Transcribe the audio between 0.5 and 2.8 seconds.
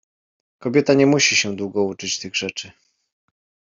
—Kobieta nie musi się długo uczyć tych rzeczy.